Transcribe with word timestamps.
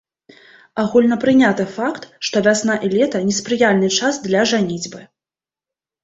Агульнапрыняты 0.83 1.65
факт, 1.73 2.07
што 2.29 2.41
вясна 2.47 2.77
і 2.87 2.89
лета 2.93 3.21
неспрыяльны 3.27 3.89
час 3.99 4.13
для 4.25 4.41
жаніцьбы. 4.53 4.99